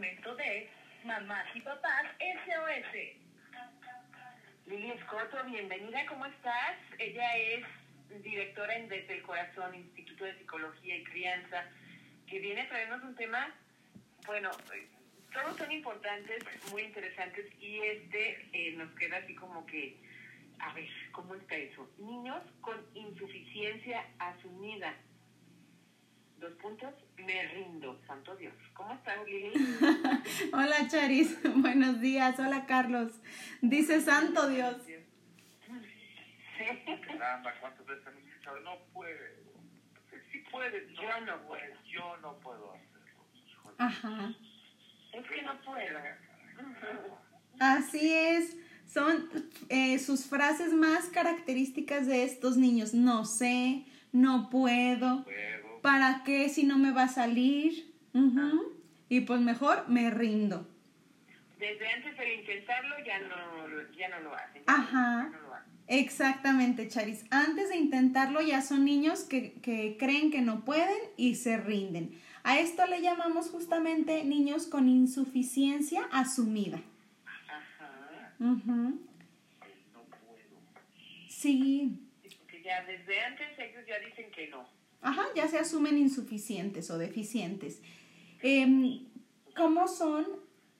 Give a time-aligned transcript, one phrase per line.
[0.00, 0.66] momento de
[1.04, 2.96] Mamás y Papás SOS.
[4.64, 6.78] Lili Escoto, bienvenida, ¿cómo estás?
[6.98, 7.66] Ella es
[8.22, 11.66] directora en Desde el Corazón, Instituto de Psicología y Crianza,
[12.26, 13.54] que viene a traernos un tema,
[14.24, 14.50] bueno,
[15.34, 19.98] todos son importantes, muy interesantes, y este eh, nos queda así como que,
[20.60, 21.86] a ver, ¿cómo está eso?
[21.98, 24.94] Niños con insuficiencia asumida.
[26.40, 28.54] Dos puntos, me rindo, santo Dios.
[28.72, 29.52] ¿Cómo estás, Lili?
[30.54, 31.36] Hola, Charis.
[31.56, 32.38] Buenos días.
[32.38, 33.12] Hola, Carlos.
[33.60, 34.76] Dice santo Dios.
[37.06, 38.58] Caramba, ¿cuántas veces han escuchado?
[38.60, 39.18] No puedo.
[40.32, 41.74] Sí puedes, no, Yo no puedo.
[41.84, 43.26] Yo no puedo hacerlo.
[43.34, 43.76] Híjole.
[43.78, 44.34] Ajá.
[45.12, 45.98] Es que no puedo.
[47.58, 48.56] Así es.
[48.86, 49.28] Son
[49.68, 52.94] eh, sus frases más características de estos niños.
[52.94, 55.24] No sé, no puedo.
[55.24, 55.59] Puedo.
[55.82, 57.92] ¿Para qué si no me va a salir?
[58.14, 58.72] Ujú.
[59.08, 60.66] Y pues mejor me rindo.
[61.58, 64.62] Desde antes de intentarlo ya no, ya no lo hacen.
[64.66, 65.30] Ajá.
[65.30, 65.70] Ya no lo hacen.
[65.88, 67.24] Exactamente, Charis.
[67.30, 72.20] Antes de intentarlo ya son niños que, que creen que no pueden y se rinden.
[72.44, 76.80] A esto le llamamos justamente niños con insuficiencia asumida.
[77.26, 78.34] Ajá.
[78.38, 79.00] Ujú.
[79.60, 80.38] Ay, no puedo.
[81.28, 82.00] Sí.
[82.22, 84.79] Porque ya desde antes ellos ya dicen que no.
[85.02, 87.80] Ajá, ya se asumen insuficientes o deficientes.
[88.42, 89.06] Em,
[89.56, 90.26] ¿Cómo son?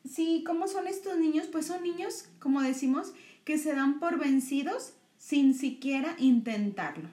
[0.08, 1.46] Sí, ¿cómo son estos niños?
[1.46, 3.12] Pues son niños, como decimos,
[3.44, 7.08] que se dan por vencidos sin siquiera intentarlo.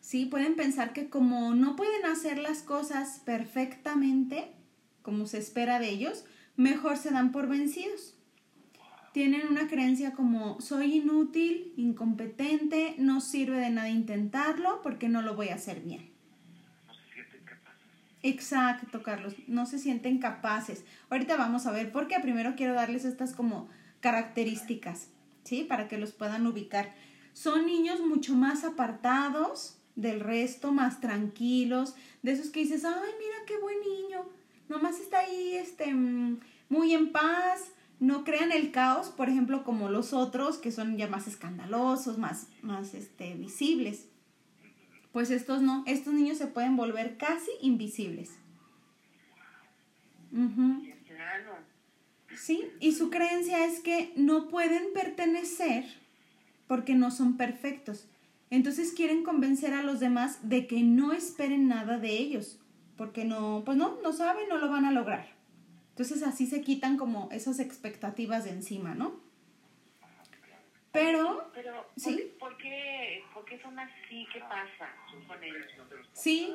[0.00, 4.52] Sí, pueden pensar que como no pueden hacer las cosas perfectamente,
[5.02, 6.24] como se espera de ellos,
[6.56, 8.14] mejor se dan por vencidos.
[9.14, 15.36] Tienen una creencia como soy inútil, incompetente, no sirve de nada intentarlo porque no lo
[15.36, 16.10] voy a hacer bien.
[16.84, 17.84] No se sienten capaces.
[18.24, 20.84] Exacto, Carlos, no se sienten capaces.
[21.10, 22.18] Ahorita vamos a ver por qué.
[22.18, 23.68] Primero quiero darles estas como
[24.00, 25.10] características,
[25.44, 25.62] ¿sí?
[25.62, 26.92] Para que los puedan ubicar.
[27.34, 31.94] Son niños mucho más apartados del resto, más tranquilos,
[32.24, 34.28] de esos que dices, ay, mira qué buen niño,
[34.68, 39.88] nomás está ahí, este, mm, muy en paz, no crean el caos, por ejemplo, como
[39.88, 44.08] los otros, que son ya más escandalosos, más, más, este, visibles.
[45.12, 48.32] Pues estos no, estos niños se pueden volver casi invisibles.
[51.06, 51.56] Claro.
[52.36, 55.84] Sí, y su creencia es que no pueden pertenecer
[56.66, 58.08] porque no son perfectos.
[58.50, 62.58] Entonces quieren convencer a los demás de que no esperen nada de ellos,
[62.96, 65.33] porque no, pues no, no saben, no lo van a lograr.
[65.94, 69.20] Entonces así se quitan como esas expectativas de encima, ¿no?
[70.90, 72.32] Pero, Pero, ¿por, Sí.
[72.38, 74.26] ¿por, qué, ¿por qué son así?
[74.32, 74.88] ¿Qué pasa
[75.28, 75.66] con ellos?
[76.12, 76.52] sí,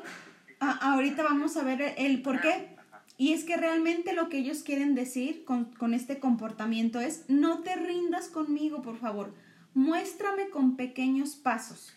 [0.60, 2.76] a- ahorita vamos a ver el por qué.
[3.18, 7.60] Y es que realmente lo que ellos quieren decir con, con este comportamiento es, no
[7.64, 9.34] te rindas conmigo, por favor,
[9.74, 11.94] muéstrame con pequeños pasos.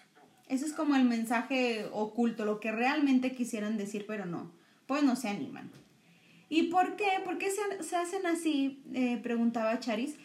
[0.48, 4.50] Ese es como el mensaje oculto, lo que realmente quisieran decir, pero no,
[4.86, 5.70] pues no se animan.
[6.52, 7.06] ¿Y por qué?
[7.24, 8.82] ¿Por qué se, se hacen así?
[8.92, 10.16] Eh, preguntaba Charis.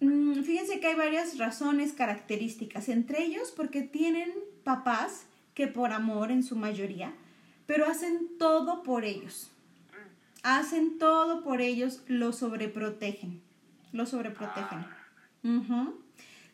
[0.00, 4.32] Mm, fíjense que hay varias razones características, entre ellos porque tienen
[4.64, 7.12] papás que por amor en su mayoría,
[7.66, 9.50] pero hacen todo por ellos.
[10.42, 13.42] Hacen todo por ellos, lo sobreprotegen.
[13.92, 14.86] Lo sobreprotegen.
[15.44, 16.00] Ujú.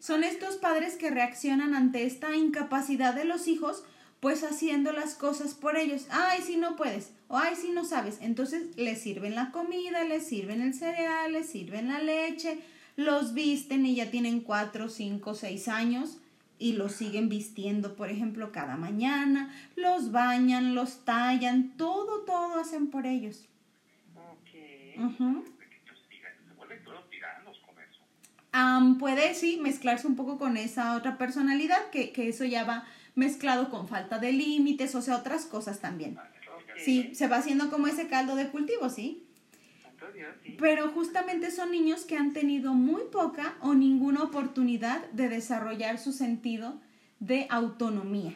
[0.00, 3.84] Son estos padres que reaccionan ante esta incapacidad de los hijos,
[4.22, 6.06] pues haciendo las cosas por ellos.
[6.08, 8.18] Ay, si no puedes, o ay, si no sabes.
[8.20, 12.60] Entonces les sirven la comida, les sirven el cereal, les sirven la leche,
[12.94, 16.18] los visten y ya tienen cuatro, cinco, seis años
[16.56, 22.90] y los siguen vistiendo, por ejemplo, cada mañana, los bañan, los tallan, todo, todo hacen
[22.90, 23.48] por ellos.
[24.14, 25.00] Ok.
[25.04, 25.44] Ujú.
[25.58, 26.46] Pequeños tiranos.
[26.46, 28.00] Se vuelven todos tiranos con eso.
[28.52, 32.86] Am, puede, sí, mezclarse un poco con esa otra personalidad, que, que eso ya va
[33.14, 36.16] mezclado con falta de límites, o sea, otras cosas también.
[36.18, 36.78] Ok.
[36.84, 39.26] Sí, se va haciendo como ese caldo de cultivo, ¿sí?
[40.58, 46.12] Pero justamente son niños que han tenido muy poca o ninguna oportunidad de desarrollar su
[46.12, 46.80] sentido
[47.20, 48.34] de autonomía.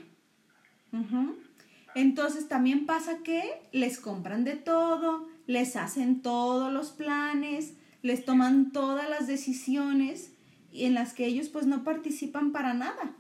[1.95, 3.43] Entonces también pasa que
[3.73, 10.33] les compran de todo, les hacen todos los planes, les toman todas las decisiones
[10.71, 13.15] y en las que ellos pues no participan para nada.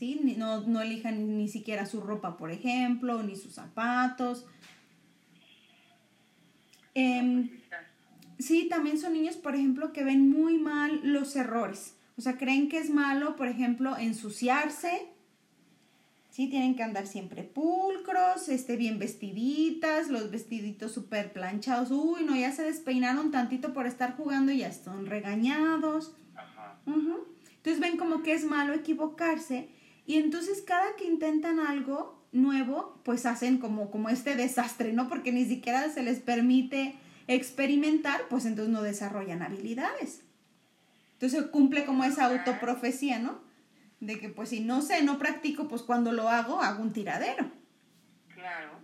[0.00, 0.18] ¿Sí?
[0.38, 4.46] No, no elijan ni siquiera su ropa, por ejemplo, ni sus zapatos.
[6.94, 7.50] Em,
[8.38, 11.96] Sí, también son niños, por ejemplo, que ven muy mal los errores.
[12.16, 15.08] O sea, creen que es malo, por ejemplo, ensuciarse
[16.30, 21.90] Sí, tienen que andar siempre pulcros, este, bien vestiditas, los vestiditos súper planchados.
[21.90, 26.14] Uy, no, ya se despeinaron tantito por estar jugando y ya están regañados.
[26.34, 26.80] Ajá.
[26.86, 29.68] Entonces ven como que es malo equivocarse
[30.10, 35.08] y entonces cada que intentan algo nuevo, pues hacen como, como este desastre, ¿no?
[35.08, 36.96] Porque ni siquiera se les permite
[37.28, 40.24] experimentar, pues entonces no desarrollan habilidades.
[41.12, 43.40] Entonces cumple como esa autoprofecía, ¿no?
[44.00, 47.48] De que pues si no sé, no practico, pues cuando lo hago, hago un tiradero.
[48.34, 48.80] Claro.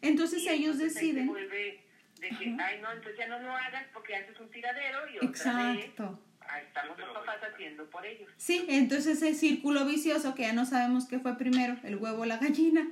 [0.00, 1.26] Entonces ellos ahí se deciden.
[1.26, 1.84] vuelve
[2.18, 2.64] de que, Ajá.
[2.64, 6.18] ay, no, entonces ya no lo hagas porque haces un tiradero y otra Exacto.
[6.58, 8.28] Estamos los papás haciendo por ellos.
[8.36, 12.26] Sí, entonces ese círculo vicioso que ya no sabemos qué fue primero, el huevo o
[12.26, 12.88] la gallina.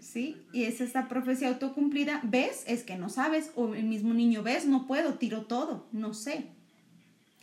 [0.00, 0.36] ¿Sí?
[0.52, 2.20] Y es esta profecía autocumplida.
[2.24, 2.64] ¿Ves?
[2.66, 3.52] Es que no sabes.
[3.54, 4.66] O el mismo niño, ¿ves?
[4.66, 6.46] No puedo, tiro todo, no sé.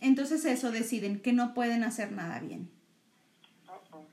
[0.00, 2.70] Entonces eso deciden, que no pueden hacer nada bien.
[3.68, 4.04] Oh, oh.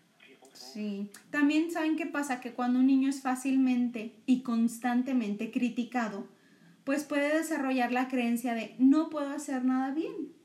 [0.53, 1.09] Sí.
[1.30, 6.27] También saben qué pasa, que cuando un niño es fácilmente y constantemente criticado,
[6.83, 10.38] pues puede desarrollar la creencia de no puedo hacer nada bien.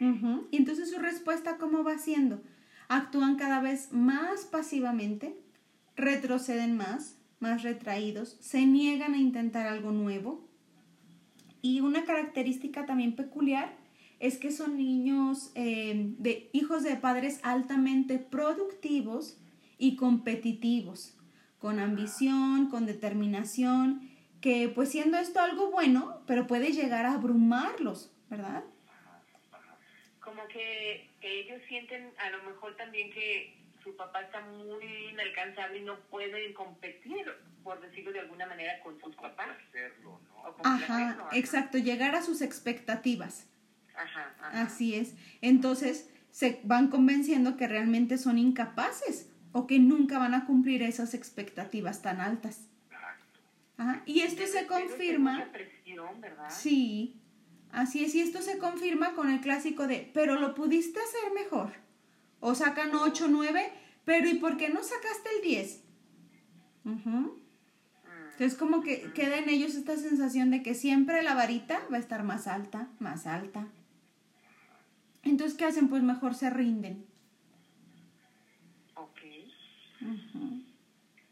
[0.00, 2.42] Y entonces su respuesta, ¿cómo va siendo?
[2.88, 5.36] Actúan cada vez más pasivamente,
[5.96, 10.48] retroceden más, más retraídos, se niegan a intentar algo nuevo.
[11.60, 13.76] Y una característica también peculiar
[14.18, 19.38] es que son niños eh, de hijos de padres altamente productivos
[19.78, 21.16] y competitivos,
[21.58, 24.08] con ambición, con determinación,
[24.40, 28.64] que pues siendo esto algo bueno, pero puede llegar a abrumarlos, ¿verdad?
[30.34, 35.80] Como que, que ellos sienten a lo mejor también que su papá está muy inalcanzable
[35.80, 37.26] y no pueden competir,
[37.62, 39.48] por decirlo de alguna manera, con sus papás.
[39.68, 40.54] Hacerlo, ¿no?
[40.64, 41.28] Ajá, ajá.
[41.32, 43.46] exacto, llegar a sus expectativas.
[43.94, 44.62] Ajá, ajá.
[44.62, 45.14] Así es.
[45.42, 51.12] Entonces se van convenciendo que realmente son incapaces o que nunca van a cumplir esas
[51.12, 52.70] expectativas tan altas.
[52.90, 53.40] Exacto.
[53.76, 55.40] Ajá, Y esto se confirma.
[55.40, 56.48] mucha presión, ¿verdad?
[56.48, 57.21] Sí,
[57.72, 58.14] así es.
[58.14, 61.72] Y esto se confirma con el clásico de, pero lo pudiste hacer mejor.
[62.40, 63.72] O sacan 8, 9,
[64.04, 65.82] pero ¿y por qué no sacaste el 10?
[66.84, 67.10] Ujú.
[67.10, 67.36] Mm,
[68.32, 72.00] Entonces como que queda en ellos esta sensación de que siempre la varita va a
[72.00, 73.68] estar más alta, más alta.
[75.24, 75.88] Entonces, ¿qué hacen?
[75.88, 77.06] Pues mejor se rinden.
[78.96, 79.18] ok.
[80.00, 80.62] Ujú.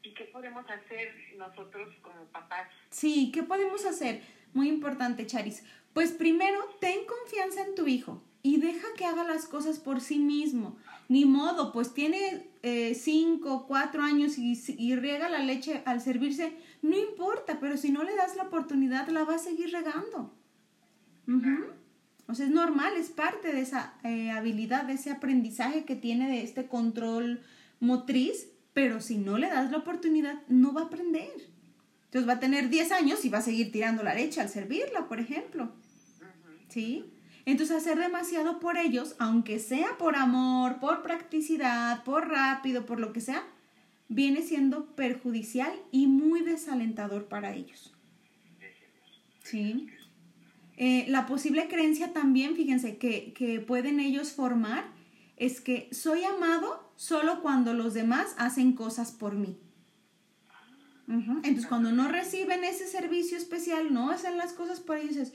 [0.03, 2.69] ¿Y qué podemos hacer nosotros como papás?
[2.91, 4.23] Sí, ¿qué podemos hacer?
[4.53, 5.63] Muy importante, Charis.
[5.93, 10.19] Pues primero, ten confianza en tu hijo y deja que haga las cosas por sí
[10.19, 10.77] mismo.
[11.09, 16.57] Ni modo, pues tiene eh, cinco, cuatro años y, y riega la leche al servirse.
[16.83, 20.33] No importa, pero si no le das la oportunidad, la va a seguir regando.
[21.27, 21.67] Ujú.
[22.29, 26.31] O sea, es normal, es parte de esa eh, habilidad, de ese aprendizaje que tiene
[26.31, 27.43] de este control
[27.81, 31.51] motriz, pero si no le das la oportunidad, no va a aprender.
[32.05, 35.09] Entonces va a tener 10 años y va a seguir tirando la leche al servirla,
[35.09, 35.73] por ejemplo.
[36.69, 37.05] ¿Sí?
[37.47, 43.13] Entonces hacer demasiado por ellos, aunque sea por amor, por practicidad, por rápido, por lo
[43.13, 43.45] que sea,
[44.09, 47.95] viene siendo perjudicial y muy desalentador para ellos.
[49.43, 49.89] ¿Sí?
[50.77, 54.85] Eh, la posible creencia también, fíjense, que, que pueden ellos formar
[55.41, 59.59] es que soy amado solo cuando los demás hacen cosas por mí.
[61.09, 65.33] Entonces, cuando no reciben ese servicio especial, no hacen las cosas por ellos, es,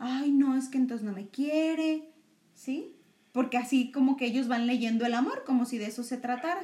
[0.00, 2.08] ay, no, es que entonces no me quiere,
[2.54, 2.96] ¿sí?
[3.30, 6.62] Porque así como que ellos van leyendo el amor, como si de eso se tratara.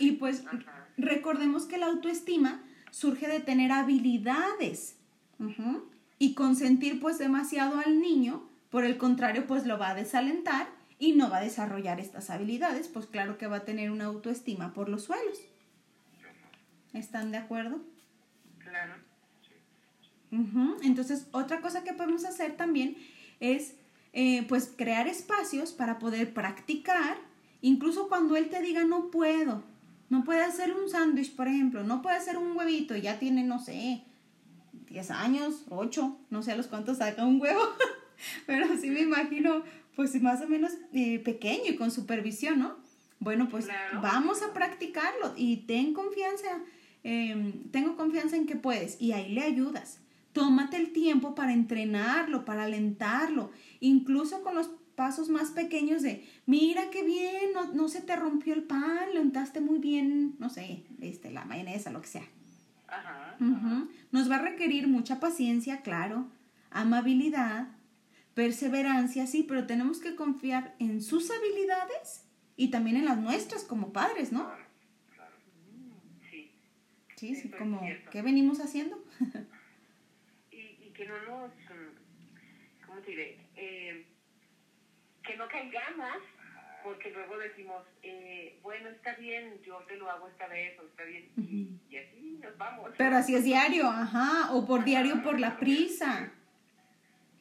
[0.00, 0.42] Y pues
[0.96, 4.96] recordemos que la autoestima surge de tener habilidades
[6.18, 11.14] y consentir pues demasiado al niño, por el contrario pues lo va a desalentar y
[11.14, 14.88] no va a desarrollar estas habilidades, pues claro que va a tener una autoestima por
[14.88, 15.36] los suelos.
[16.92, 17.80] ¿Están de acuerdo?
[18.60, 18.94] Claro.
[20.84, 22.96] Entonces, otra cosa que podemos hacer también
[23.40, 23.74] es,
[24.12, 27.16] eh, pues, crear espacios para poder practicar,
[27.62, 29.64] incluso cuando él te diga no puedo,
[30.08, 33.58] no puede hacer un sándwich, por ejemplo, no puede hacer un huevito, ya tiene, no
[33.58, 34.04] sé,
[34.88, 37.62] 10 años, 8, no sé a los cuántos saca un huevo,
[38.46, 39.64] pero sí me imagino,
[39.96, 42.76] pues, más o menos eh, pequeño y con supervisión, ¿no?
[43.20, 44.00] Bueno, pues Claro.
[44.02, 46.48] vamos a practicarlo y ten confianza,
[47.04, 50.00] eh, tengo confianza en que puedes y ahí le ayudas.
[50.32, 56.90] Tómate el tiempo para entrenarlo, para alentarlo, incluso con los pasos más pequeños de, mira
[56.90, 60.82] qué bien, no, no se te rompió el pan, lo untaste muy bien, no sé,
[61.00, 62.24] este, la mayonesa, lo que sea.
[62.88, 63.36] Ajá.
[64.10, 66.26] Nos va a requerir mucha paciencia, claro,
[66.70, 67.68] amabilidad,
[68.34, 73.92] perseverancia, sí, pero tenemos que confiar en sus habilidades y también en las nuestras como
[73.92, 74.44] padres, ¿no?
[74.44, 74.64] Claro,
[75.14, 75.36] claro.
[76.30, 76.52] Sí.
[77.16, 77.80] Sí, sí, como.
[78.10, 79.02] ¿qué venimos haciendo?
[80.50, 83.38] Y, y que no nos, mm, ¿cómo te diré?
[83.56, 84.06] Eh,
[85.24, 86.18] que no caigamos,
[86.84, 91.04] porque luego decimos, eh, bueno, está bien, yo te lo hago esta vez, o está
[91.04, 92.90] bien, y, y así nos vamos.
[92.98, 96.32] Pero así es diario, ajá, o por diario por la prisa.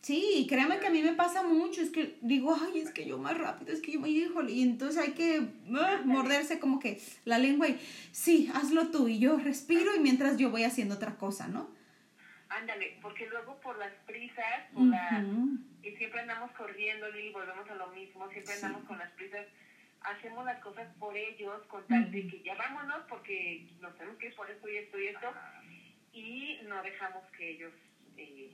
[0.01, 3.19] Sí, créame que a mí me pasa mucho, es que digo, ay, es que yo
[3.19, 6.99] más rápido, es que yo me híjole, y entonces hay que ah, morderse como que
[7.23, 7.79] la lengua y,
[8.11, 11.69] sí, hazlo tú, y yo respiro y mientras yo voy haciendo otra cosa, ¿no?
[12.49, 15.23] Ándale, porque luego por las prisas, por la,
[15.83, 18.65] y siempre andamos corriendo y volvemos a lo mismo, siempre Sí.
[18.65, 19.45] andamos con las prisas,
[20.01, 24.27] hacemos las cosas por ellos, con tal de que ya vámonos porque nos tenemos que
[24.27, 25.27] ir por esto y esto y esto,
[26.11, 27.73] y no dejamos que ellos
[28.17, 28.51] eh,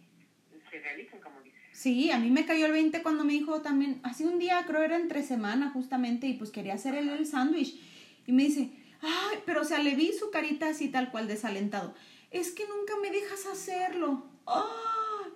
[0.78, 1.60] se realicen, como dices.
[1.72, 4.82] Sí, a mí me cayó el 20 cuando me dijo también, hace un día, creo
[4.82, 7.80] era entre semana justamente, y pues quería hacer el, el sándwich.
[8.26, 8.70] Y me dice,
[9.02, 11.94] ay, pero o sea, le vi su carita así tal cual desalentado.
[12.32, 14.26] Es que nunca me dejas hacerlo.
[14.46, 14.66] ¡Ah!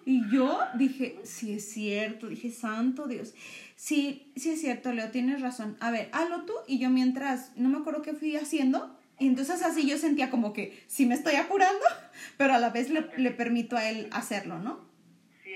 [0.06, 3.34] Y yo dije, sí es cierto, dije, santo Dios.
[3.76, 5.78] Sí, sí es cierto, Leo, tienes razón.
[5.80, 8.98] A ver, hazlo tú y yo mientras, no me acuerdo qué fui haciendo.
[9.20, 11.86] Y entonces así yo sentía como que sí me estoy apurando,
[12.38, 14.91] pero a la vez le, le permito a él hacerlo, ¿no?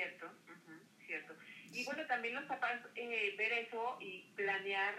[0.05, 0.31] Cierto,
[1.05, 1.35] cierto.
[1.71, 4.95] Y bueno, también los papás eh, ver eso y planear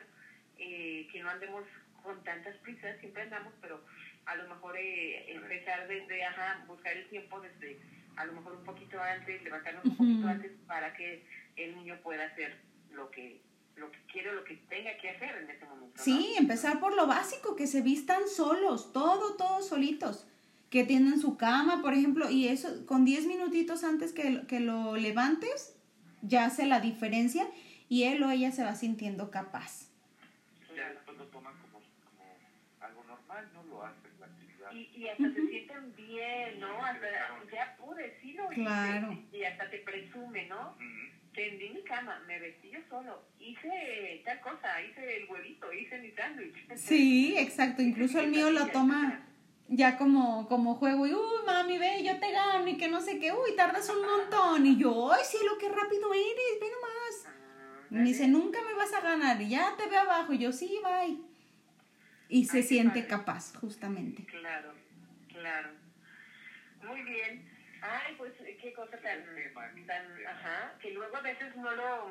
[0.59, 1.65] eh, que no andemos
[2.03, 3.83] con tantas prisas, siempre andamos, pero
[4.27, 7.79] a lo mejor eh, empezar desde, ajá, buscar el tiempo desde
[8.17, 11.23] a lo mejor un poquito antes, levantarnos un poquito antes para que
[11.57, 12.57] el niño pueda hacer
[12.93, 13.41] lo que
[13.77, 15.99] lo que quiere o lo que tenga que hacer en ese momento.
[15.99, 16.03] ¿no?
[16.03, 20.27] Sí, empezar por lo básico, que se vistan solos, todo, todos solitos.
[20.77, 24.95] Que tienen su cama, por ejemplo, y eso con 10 minutitos antes que, que lo
[24.97, 25.75] levantes,
[26.21, 27.47] ya hace la diferencia
[27.89, 29.89] y él o ella se va sintiendo capaz.
[30.77, 32.37] Ya después lo toman como, como
[32.81, 34.71] algo normal, no lo hacen la actividad.
[34.71, 36.85] Y, y hasta se sienten bien, ¿no?
[36.85, 37.07] Hasta,
[37.51, 38.61] ya pude, sí lo hice.
[38.61, 39.19] Claro.
[39.33, 40.73] Y hasta te presume, ¿no?
[40.73, 41.33] Ujú.
[41.33, 46.11] Tendí mi cama, me vestí yo solo, hice tal cosa, hice el huevito, hice mi
[46.11, 46.77] sándwich.
[46.77, 49.23] Sí, exacto, incluso el mío lo toma
[49.69, 53.19] ya como, como juego y, uy, mami, ve, yo te gano y que no sé
[53.19, 54.67] qué, uy, tardas un montón.
[54.67, 57.27] Y yo, ay, cielo, qué rápido eres, ve nomás.
[57.27, 60.33] Ah, me dice, nunca me vas a ganar, y ya te veo abajo.
[60.33, 61.19] Y yo, sí, bye.
[62.29, 63.07] Y se Ay, siente padre.
[63.09, 64.25] capaz, justamente.
[64.27, 64.73] Claro,
[65.29, 65.71] claro.
[66.83, 67.49] Muy bien.
[67.83, 69.25] Ay, pues qué cosa tan,
[69.87, 72.11] tan, ajá, que luego a veces no lo,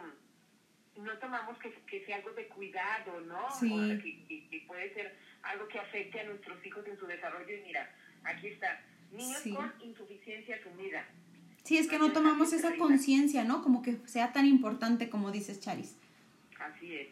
[0.98, 3.50] no tomamos que, que sea algo de cuidado, ¿no?
[3.60, 3.72] Sí.
[3.72, 7.06] O sea, que, que- que puede ser algo que afecte a nuestros hijos en su
[7.06, 7.54] desarrollo.
[7.58, 7.90] Y mira,
[8.24, 9.54] aquí está, niños Sí.
[9.54, 11.06] con insuficiencia asumida.
[11.64, 13.64] Sí, es que no tomamos esa conciencia, ¿no?
[13.64, 15.96] Como que sea tan importante como dices, Charis.
[16.60, 17.08] Así es.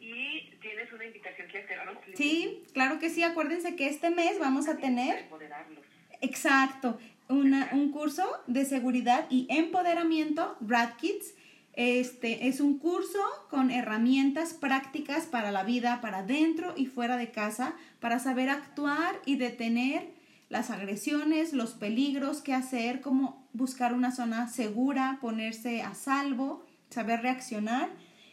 [0.00, 1.96] Y tienes una invitación que hacernos.
[2.06, 3.22] Lili, Sí, claro que sí.
[3.22, 5.84] Acuérdense que este mes vamos a tener, empoderarlos.
[6.20, 6.98] exacto,
[7.28, 11.34] una, un curso de seguridad y empoderamiento, Brad Kids.
[11.76, 17.30] Este es un curso con herramientas prácticas para la vida, para dentro y fuera de
[17.30, 20.08] casa, para saber actuar y detener
[20.48, 27.20] las agresiones, los peligros, qué hacer, cómo buscar una zona segura, ponerse a salvo, saber
[27.20, 27.90] reaccionar.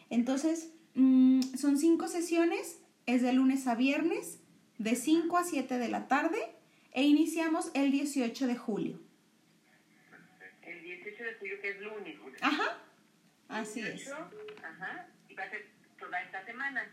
[0.10, 4.40] Entonces, mm, son cinco sesiones, es de lunes a viernes,
[4.78, 6.40] de 5 a 7 de la tarde,
[6.94, 9.00] e iniciamos el 18 de julio.
[10.62, 12.16] El 18 de julio, que es lunes.
[12.42, 12.83] Ajá,
[13.54, 14.06] así es.
[14.06, 14.32] 18,
[14.64, 15.08] Ajá.
[15.30, 15.66] Y va a ser
[16.00, 16.88] toda esta semana.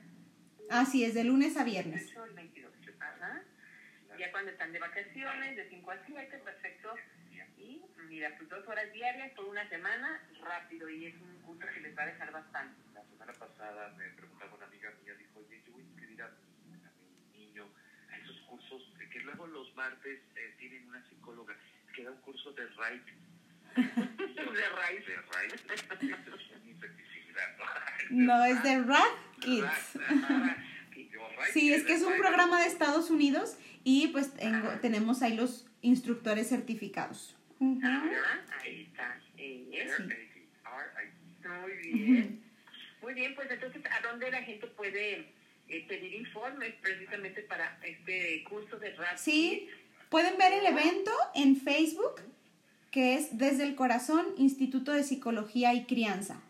[0.71, 2.03] Así es, de lunes a viernes.
[2.03, 2.73] 18 al 22.
[3.01, 3.43] Ajá.
[4.19, 6.95] Ya cuando están de vacaciones, de 5 a 7, perfecto.
[7.57, 10.89] Y mira, tus dos horas diarias por una semana, rápido.
[10.89, 12.81] Y es un curso que les va a dejar bastante.
[12.95, 16.31] La semana pasada me preguntaba una amiga mía, dijo, oye, yo voy a inscribir a
[16.67, 16.91] mi, a
[17.33, 17.67] mi niño
[18.11, 21.57] a esos cursos, que luego los martes eh, tienen una psicóloga
[21.95, 23.03] que da un curso de RAID.
[23.77, 25.05] De raíz.
[25.07, 27.57] De infelicidad,
[28.11, 29.99] No, es de Rad Kids.
[31.53, 35.67] Sí, es que es un programa de Estados Unidos y pues tengo- tenemos ahí los
[35.83, 37.37] instructores certificados.
[37.61, 39.19] Ahí está.
[39.37, 40.29] R-A-D,
[40.65, 41.49] R-A-D.
[41.49, 42.43] Muy bien.
[43.03, 45.33] Muy bien, pues entonces, ¿a dónde la gente puede
[45.69, 49.17] eh, pedir informes precisamente para este curso de rap?
[49.17, 49.69] Sí,
[50.11, 52.21] pueden ver el evento en Facebook,
[52.91, 56.41] que es Desde el Corazón, Instituto de Psicología y Crianza.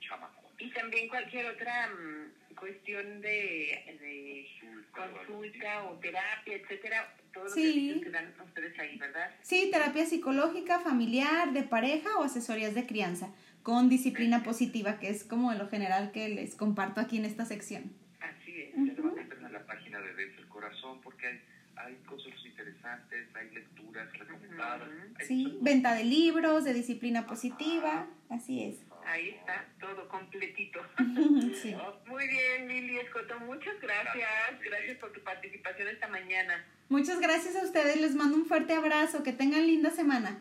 [0.00, 0.52] chamacos.
[0.58, 4.46] Y también cualquier otra mm, cuestión de, de
[4.92, 7.62] consulta o terapia, etcétera, todos los Sí.
[7.64, 9.30] servicios que dan ustedes ahí, ¿verdad?
[9.42, 13.30] Sí, terapia psicológica, familiar, de pareja o asesorías de crianza
[13.62, 17.92] con disciplina positiva, que es como lo general que les comparto aquí en esta sección.
[18.20, 18.76] Así es.
[18.76, 21.40] Y además entren a la página de Desde el Corazón porque hay,
[21.76, 24.88] hay cosas interesantes, hay lecturas recomendadas.
[25.18, 28.76] Hay Sí, venta de libros, de disciplina positiva, así es.
[29.06, 30.80] Ahí está, todo completito.
[31.62, 31.76] Sí.
[32.06, 34.28] Muy bien, Lili Escoto, muchas gracias.
[34.64, 36.64] Gracias por tu participación esta mañana.
[36.88, 40.40] Muchas gracias a ustedes, les mando un fuerte abrazo, que tengan linda semana.